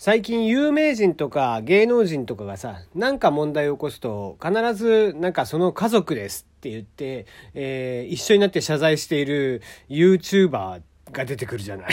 [0.00, 11.90] 最近有名人とか芸能人とかがさ、なんか問題を起こすと、必ずなんかその家族ですって言って、えー、一緒になって謝罪している YouTuber が出てくるじゃない。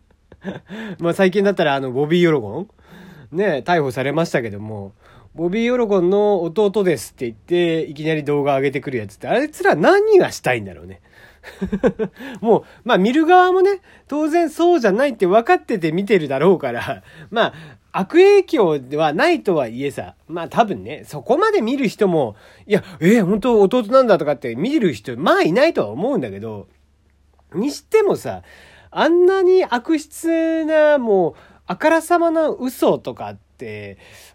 [1.00, 2.68] まあ最近だったらあの、ボビー・ヨロゴン
[3.32, 4.92] ね、逮捕されましたけども、
[5.38, 11.00] ボビー・ヨロゴンの弟ですって言って、いきなり動画上げてくるやつって、あいつら何がしたいんだろうね。
[12.42, 17.54] もう、まあ見る側もね、当然そうじゃないって分かってて見てるだろうから、まあ、
[17.92, 22.34] 悪影響ではないとはいえさ、まあ多分ね、そこまで見る人も、
[22.66, 26.66] いや、えー、本当弟なんだとかって見る人、まあいないとは思うんだけど、
[27.54, 28.42] にしてもさ、
[28.90, 31.34] あんなに悪質な、もう、
[31.68, 33.38] あからさまな嘘とかっ、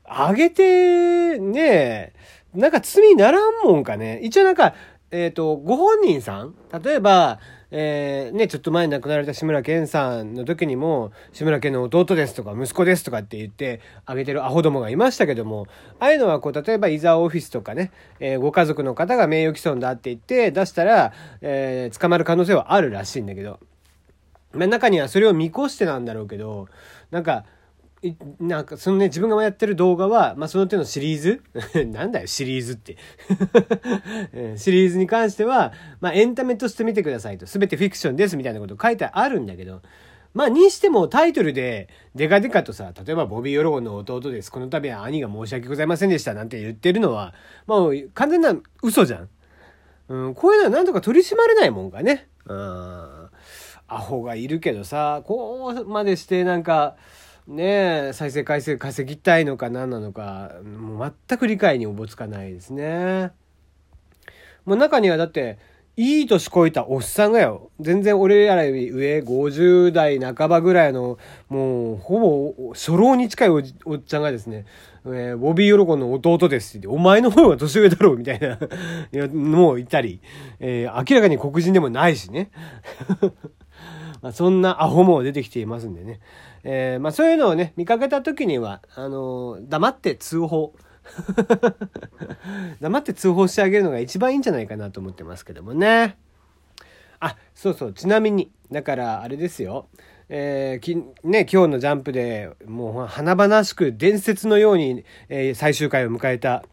[0.03, 2.13] あげて、ね
[2.53, 4.19] なんか罪ならんもんかね。
[4.21, 4.75] 一応なんか、
[5.09, 6.55] えっ、ー、と、ご本人さん？
[6.83, 7.39] 例えば、
[7.71, 15.65] えー、ね、ちょっと前に亡くなられた志村けんさんの時にも、志村けんの弟ですとか息子ですとかって言ってあげてるアホどもがいましたけども、
[15.99, 23.59] ああいうのはこう、例えば伊沢オフィスとかね、えー、ご家族の方が名誉毀損だって言って出したら、えー、捕まる可能性はあるらしいんだけど、
[24.51, 26.67] まあ中にはそれを見越してなんだろうけど、
[27.09, 27.45] なんか、
[28.39, 31.41] なんかそのね、自分がやってる動画は、まあその手のシリーズ？
[31.87, 32.97] なんだよ、シリーズって
[34.57, 37.45] シリーズに関しては、まあエンタメとして見てくださいと。
[37.45, 39.81] すべてフィクションですみたいなこと書いてあるんだけど、
[40.33, 44.51] まあにしてもタイトルでデカデカとさ、例えばボビー・ヨロゴンの弟です。
[44.51, 47.33] この度は兄が申し訳ございませんでしたなんて言ってるのは、
[47.67, 49.29] もう完全な嘘じゃん。
[50.09, 52.27] うん、こういうのはなんとか取り締まれないもんかね。
[52.45, 53.29] うん。
[53.87, 56.95] アホがいるけどさ、こうまでしてなんか、
[57.47, 63.31] ね再生回数稼ぎたいのか何なのかもう全く理解におぼつかないですね。
[64.65, 65.59] もう中にはだって
[65.95, 73.63] いい年こいたおっさんがよ全然俺らより上50代半ばぐらいのもうほぼ初老に近いおっ
[74.01, 74.65] ちゃんがですね
[75.05, 78.57] えー、ボビー・ヨロコンの弟ですって、お前の方が年上だろうみたいない
[79.11, 80.21] やもういたり、
[80.59, 82.51] えー、明らかに黒人でもないしね。
[84.21, 86.21] まあ、そんなアホも出てきていますんでね。
[86.63, 90.73] えー、まあそういうのをね、見かけた時には、あのー、黙って通報。
[92.79, 96.17] 黙って通報してあげるのが一番いいんじゃないかなと思ってますけどもね。
[97.19, 99.87] あ、そうそう、ちなみに、だからあれですよ。
[100.29, 106.63] えー、きね、今日のジャンプでもう華々しく伝説のように、えー、最終回を迎えた「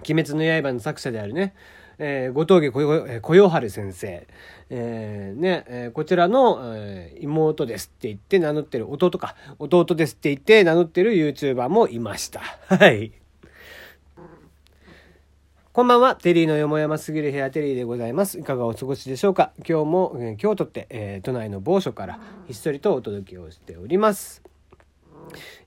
[0.00, 1.54] 鬼滅の刃」の作者であるね、
[1.98, 4.26] えー、後藤家小夜春先生、
[4.68, 12.40] えー、ね、えー、こちらの、えー、妹ですって言って名乗ってる、弟か、弟ですって言って名乗ってる YouTuber もいました。
[12.68, 13.12] はい。
[15.72, 16.16] こんばんは。
[16.16, 18.38] テリーのよもやますぎる部屋テリーでございます。
[18.38, 24.42] いかがお過ごしでしょうか今日も、えー、京都って、えー、都内の某所からひっそりとお届けをしております。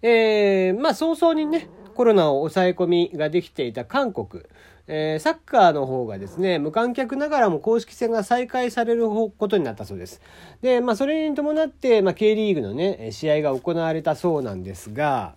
[0.02, 4.46] えー、まあ早々にね、コロナを抑え込みができていた韓国。
[4.88, 10.22] えー、サッカーの方がですね、無観客ながらも公式戦が再開されることになったそうです。
[10.62, 15.36] で、まあ、それに伴って、まあ、K リーグのね、試合が行われたそうなんですが、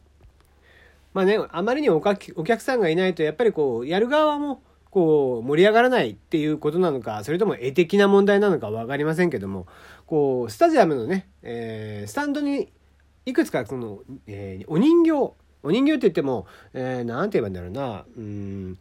[1.15, 4.63] まあね、あまりにお客さんがいないと、やっぱりこう、やる側も、
[4.93, 9.67] こう、盛り上がらないっていうことなのか、それとも絵的な問題なのか分かりませんけども、
[10.07, 12.69] こう、スタジアムのね、えー、スタンドに、
[13.27, 18.79] いくつかその、えー、お人形、お人形って言っても、えー、て言えばいいんだろうな、うん、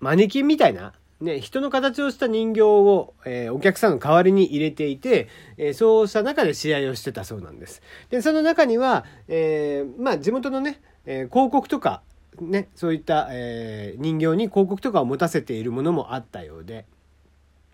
[0.00, 7.82] マネキンみたいな、ね、人の形をした人形を、えー、お客さんの代わりに入れていて、えー、そうした中で試合をしてたそうなんです。
[8.10, 12.02] で、その中には、えー、まあ、地元のね、え広告とか、
[12.40, 16.86] ね、そういった、え人形に広告とかを持たせているものもあったようで。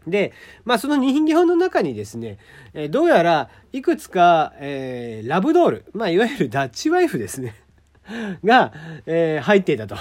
[0.07, 0.33] で、
[0.65, 2.39] まあその人形の中にですね、
[2.75, 7.55] えどうやらいくつか、えラブドール、まあいわゆるダッチワイフですね
[8.45, 8.73] が、
[9.07, 9.97] え入っていたと。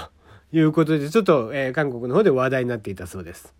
[0.52, 3.54] いうことで、ちょっと、えー、韓国の方で話題になっていたそうです。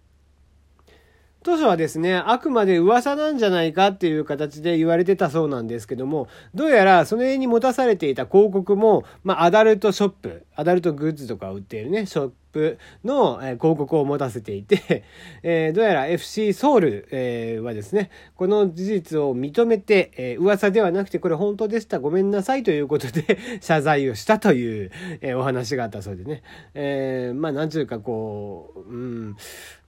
[1.43, 15.05] 当初はですね、あくまで噂なんじゃないかっていう形で言われてたそうなんですけども、どうやらその辺に持たされていた広告も、まあ、アダルトショップ、アダルトグッズとか売っているね、ショップの、広告を持たせていて、
[15.43, 24.91] えー、どうやら FC ソウル、えー、はですね、この事実を認めて、えー、噂ではなくてこれ本当でした、ごめんなさいということで 謝罪をしたという、
[25.23, 26.43] えお話があったそうでね、
[26.75, 29.37] えーまあ、なんちゅうかこう、うん、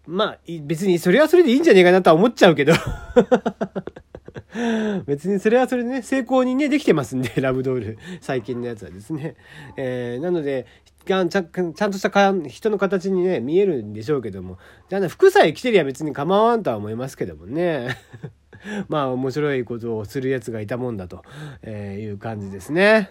[0.07, 2.73] まあ、別にそれはそれでいいんじゃねえかなとは思っちゃうけど
[5.07, 9.37] 別にそれはそれでね、成功にね、できてますんで、 ラブドール、最近のやつはですね。
[9.77, 10.67] えー、なので、
[11.05, 14.59] ちゃんとした人の形にね、見えるんでしょうけども、
[14.89, 17.97] じゃあ服さえ着てりゃ別に構わんとは思いますけどもね。
[18.89, 21.25] まあ、面白いことをするやつがいたもんだと
[21.63, 23.11] えいう感じですね。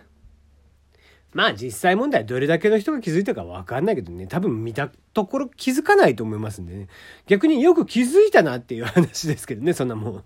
[1.33, 6.87] まあ実際問題どれだけの人が気づいたかわかんないけどね、多分見たところ気づかないと思いますんでね。
[7.27, 10.23] 逆によく気づいたなっていう話ですけどね、そんなもん。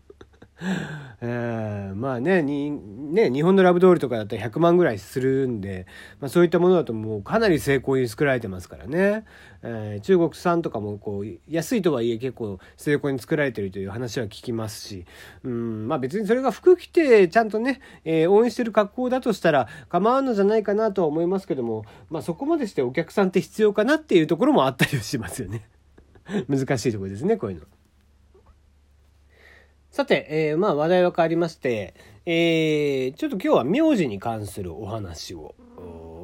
[1.19, 5.85] えー、まあねね日本のラブドールとかだったら100万ぐらいするんで、
[6.21, 9.25] まあ、そういったものだともうかなり成功に作られてますからね、
[9.63, 15.05] えー、中国産とかもこう安いとはいえ結構成功に作られてるという話は聞きますし
[15.43, 25.67] うんまあ別にそれが服着てちゃんとね、えー、応援してる格好だとしたら構わんのじゃないかなとは思いますけども、まあ、そこまでしてお客さんって必要かなっていうところもあったりはしますよね
[26.47, 27.65] 難しいところですねこういうの。
[29.95, 31.93] さて、えー、まあ話題は変わりまして、
[32.25, 35.55] えー、ちょっと今日は名字に関するお話を。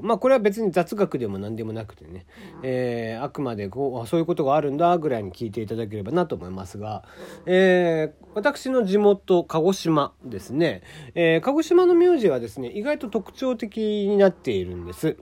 [0.02, 2.26] まあこれは別に雑学でも何でもなくてね、
[2.64, 7.06] えー、あくまでこうそういうことがあるんだぐらいに聞いていただければなと思いますが、
[7.46, 10.82] えー、私の地元鹿児島ですね、
[11.16, 15.16] えー、鹿児島の名字はですね意外と特徴的になっているんです。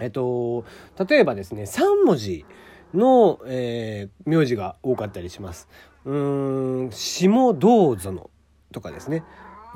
[0.00, 0.66] えっと
[1.08, 2.44] 例えばですね3文字
[2.92, 5.66] の、えー、名字が多かったりします。
[6.04, 8.30] うーん、下どうぞの
[8.72, 9.24] とかですね。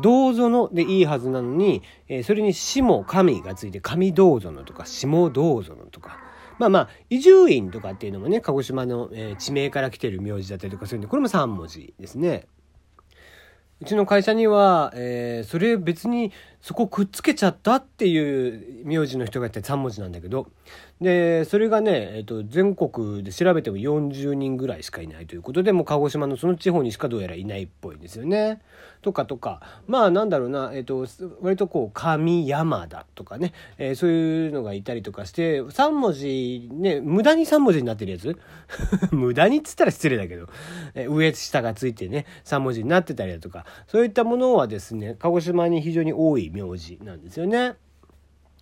[0.00, 6.19] どうぞのでいいはずなのに、えー、それに下神がついて神どうぞのとか下どうぞのとか。
[6.59, 12.47] まあまあ、伊集院とかっていうのもね、鹿児島の、えー、地名から来てる名字だったりとかするんで、これも3文字ですね。
[13.81, 16.32] うちの会社には、えー、それ別に
[16.65, 20.47] そこくっつけちゃったっていう名字の人がいて3文字なんだけど、
[20.99, 28.63] で、それがね、え、ー、と、全国で調べても40人ぐらいしかいないということで、もう鹿児島のその地方にしかどうやらいないっぽいんですよね。
[29.03, 31.07] とかとか、まあなんだろうな、え、ー、と、
[31.43, 38.39] 割とこう、神山田とかね、えー、そういうのがいたりとかして、3文字、ね、無駄に3文字になってるやつ？
[39.13, 40.49] 無駄にっつったら失礼だけど、
[40.95, 47.75] え上下がついてね、3文字になってたりだとか、そういったものはですね、鹿児島に非常に多い名字なんですよね。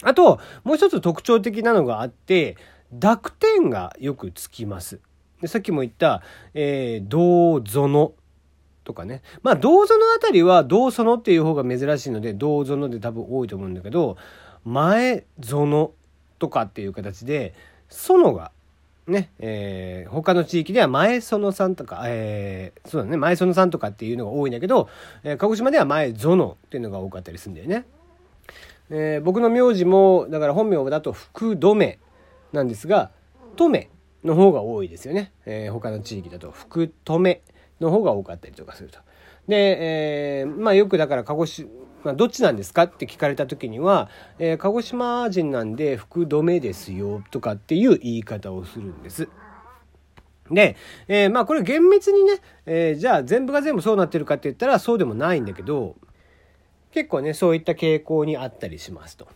[0.02, 2.56] あと、もう一つ特徴的なのがあって、
[2.92, 5.00] 濁点がよくつきます。
[5.40, 6.22] でさっきも言った、
[6.54, 8.12] えー、どうぞの
[8.84, 9.22] とかね。
[9.42, 14.16] まあ、どうぞのあたりは、どうそのっていう方が珍しいので、どうぞので多分多いと思うんだけど、
[14.64, 15.92] 前ぞの
[16.38, 17.54] とかっていう形で、
[17.88, 18.52] そのが、
[19.06, 24.88] ね、えー、他の地域では前園さんとか、えー、そうだね、前園さんとかっていうのが多いんだけど、
[25.24, 27.84] えー、鹿児島では前園っていうのが多かったりするんだよね。
[28.90, 31.98] えー、僕の名字もだから本名だと福留
[32.52, 33.10] なんですが
[33.56, 33.88] 留
[34.22, 37.42] の方が多いですよね、えー、他の地域だと福留
[37.80, 38.98] の方が多かったりとかすると。
[39.48, 41.68] で、えー、まあよくだから鹿児島、
[42.14, 44.08] どっちなんですかって聞かれた時には、
[44.38, 49.28] えー、鹿児島人なんで福留ですよとかっていう言い方をするんです。
[50.50, 50.76] で、
[51.08, 55.96] えー、まあこれ厳密にね、えー、じゃあ全部が全部そうなってるかって言ったらそうでもないんだけど、
[56.90, 59.28] 結構ねそういった傾向にあったりしますと。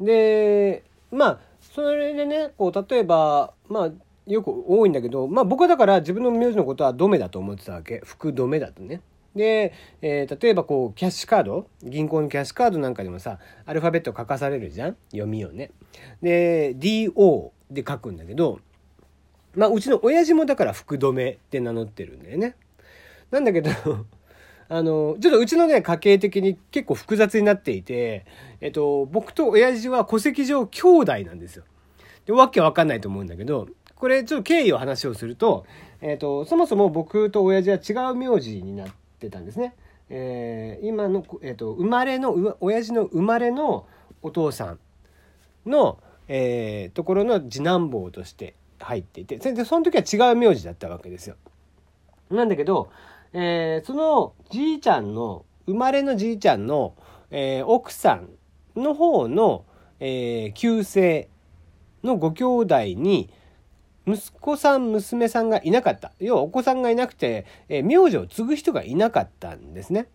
[0.00, 3.90] でまあそれでねこう例えばまあ
[4.26, 9.02] よく多いんだけど、まあ、僕はだから自分の名字のことはドメだと思ってたわけ福ドメだとね。
[9.34, 14.96] で、えー、例えばこうキャッシュカード銀行のキャッシュカードなんかでもさアルファベット書かされるじゃん？
[15.10, 15.70] 読みをね。
[16.22, 18.60] で DO で書くんだけど
[19.54, 22.56] まあうちの親父もだから福留って名乗ってるんだよね。
[23.30, 23.70] なんだけど
[24.68, 28.24] あの、ちょっとうちのね、家系的に結構複雑になっていて、
[28.62, 31.64] えっと、僕と親父は戸籍上兄弟なんですよ。
[32.24, 35.66] で、わけわかんないと思うんだけど、これちょっと経緯を話をすると、
[36.00, 38.94] えっと、そもそも僕と親父は違う名字になって
[39.30, 39.74] たんですね。
[40.10, 43.86] えー、今の、えっと、生まれの、親父の生まれの
[44.22, 44.78] お父さん
[45.66, 51.36] の、えー、ところの次男坊として入っていて、全然その時は違う名字だったわけですよ。
[52.30, 52.90] なんだけど、
[53.32, 56.94] えー、そのじいちゃんの、生まれのじいちゃんの、
[57.30, 58.28] えー、奥さん
[58.76, 59.64] の方の、
[60.00, 61.28] えー、旧姓
[62.02, 63.30] のご兄弟に、
[64.06, 66.12] 息子さん、娘さんがいなかった。
[66.20, 70.08] 要はお子さんがいなくて、えー、名字を継ぐ人がいなかったんですね。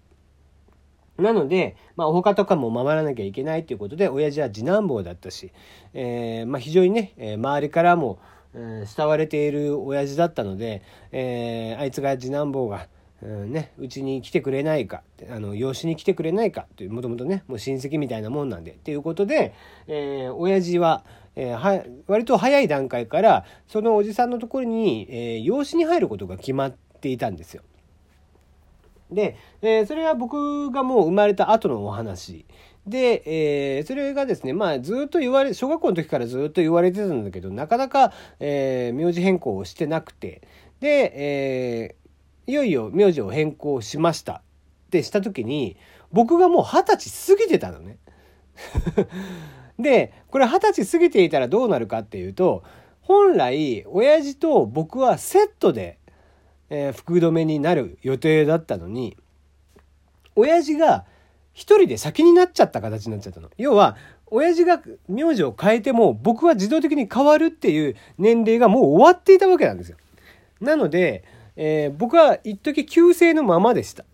[1.18, 5.52] なので、まあ、お墓とかも守らなきゃいけないということで、親父は次男坊だったし、
[5.94, 8.20] えー、まあ、非常にね、えー、周りからも、
[8.54, 10.82] えー、慕われている親父だったので、
[11.12, 12.88] えあいつが次男坊が、
[13.22, 19.54] うんね、うちに来てくれないかあの養子に来てくれないかというもともとねもう親戚みたいなもんなんでっていうことで、
[19.88, 21.04] えー、親父は、
[21.40, 27.64] えー、は割と早い段階からそのおじさんのところに、えー、養子に入ることが決まっていたんですよ。
[29.10, 32.46] で、えー、それは僕がもう生まれた後のお話。
[32.86, 33.24] で、
[33.78, 40.42] えー、それがですね、まあ、ずっと言われ、小学校の時からずっと言われてたんだけど、なかなか、えー、名字変更をしてなくて、
[40.82, 41.96] で、え
[42.48, 44.34] いよいよ名字を変更しました。
[44.34, 44.42] っ
[44.90, 45.78] てした時に
[46.12, 47.98] 僕がもう二十歳過ぎてたのね。
[49.80, 52.64] で、これ二十歳過ぎていたらどうなるかっていうと、
[53.02, 55.98] 本来、親父と僕はセットで、
[56.70, 59.18] えー、福留になる予定だったのに、
[60.36, 61.06] 親父が
[61.54, 63.50] 一人で先になっちゃった形になっちゃったの。
[63.58, 69.98] 要は、親父が名字を変えても僕は自動的に変わるっていう年齢がもう終わっていたわけなんですよ。
[70.62, 71.24] なので、
[71.56, 74.06] えー、僕は一時旧姓のままでした。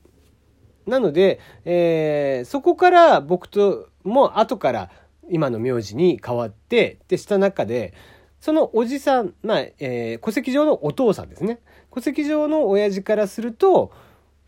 [0.87, 4.89] なので、えー、そこから僕とも後から
[5.29, 7.93] 今の名字に変わってでした中で
[8.39, 11.59] そのおじさんまあ、えー、戸籍上のお父さんですね。
[11.93, 13.91] 戸籍上の親父からすると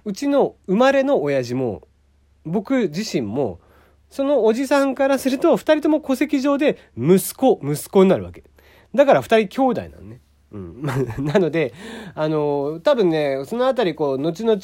[0.06, 1.88] うちの生まれの親父も
[2.46, 3.60] 僕自身も
[4.10, 8.44] そのおじさんからすると2人とも戸籍上で息子息子になるわけ。
[8.94, 10.22] だから2人兄弟なのね。
[10.52, 10.82] うん、
[11.20, 11.74] なので、
[12.16, 14.60] あの、多分ね、そのあたり、こう、後々、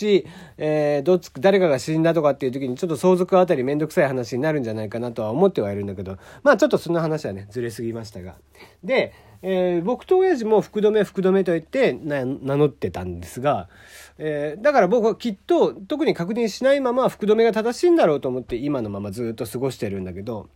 [0.58, 8.36] えー、どっち、誰かが死んだとかっていう時に、ちょっと相続あたりめんどくさい話になるんじゃないかなとは思ってはいるんだけど、まあちょっとその話はね、ずれすぎましたが。
[8.82, 13.68] で、えー、僕と親父も福留福留と言って名乗ってたんですが、
[14.18, 20.48] えー、だから僕はきっと特に確認しないまま福留が正しいんだろうと思って今のままずっと過ごしてるんだけど、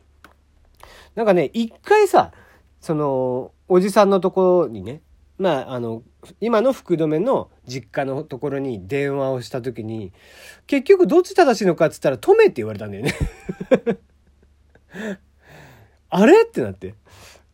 [1.15, 2.31] なんかね、一回さ、
[2.79, 5.01] その、おじさんのところにね、
[5.37, 6.03] まあ、あの、
[6.41, 10.11] 今の福留の実家のところに電話をした時に、
[10.65, 13.13] 結局どっち正しいのかっつったら、止めって言われたんだよね
[16.09, 16.43] あれ？
[16.43, 16.95] ってなって。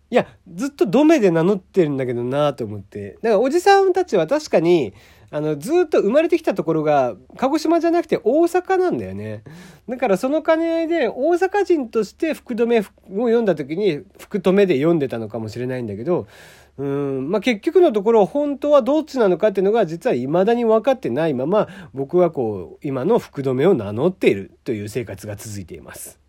[0.09, 3.13] いや、ずっとドメで名乗ってるんだけどなと思って。
[3.21, 4.93] だからおじさんたちは確かに、
[5.31, 9.43] あの、ずっと生まれてきたところが、鹿児島じゃなくて大阪なんだよね。
[9.89, 16.27] だからその兼ね合いで、大阪人として福留を読んだ時に、福留で読んでたのかもしれないんだけど、
[16.77, 26.22] うん、まあ、結局のところ本当はどっちなのかっていうのが実は未だに分かってないまま僕はこう今の福留を名乗っているという生活が続いています。